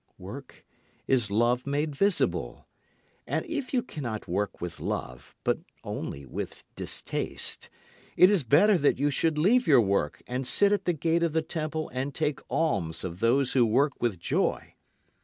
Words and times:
Work 0.17 0.65
is 1.07 1.29
love 1.29 1.67
made 1.67 1.95
visible. 1.95 2.67
And 3.27 3.45
if 3.45 3.71
you 3.71 3.83
cannot 3.83 4.27
work 4.27 4.59
with 4.59 4.79
love 4.79 5.35
but 5.43 5.59
only 5.83 6.25
with 6.25 6.65
distaste, 6.75 7.69
it 8.17 8.31
is 8.31 8.41
better 8.41 8.79
that 8.79 8.97
you 8.97 9.11
should 9.11 9.37
leave 9.37 9.67
your 9.67 9.81
work 9.81 10.23
and 10.25 10.47
sit 10.47 10.71
at 10.71 10.85
the 10.85 10.93
gate 10.93 11.21
of 11.21 11.33
the 11.33 11.43
temple 11.43 11.87
and 11.89 12.15
take 12.15 12.39
alms 12.49 13.03
of 13.03 13.19
those 13.19 13.53
who 13.53 13.63
work 13.63 14.01
with 14.01 14.17
joy. 14.17 14.73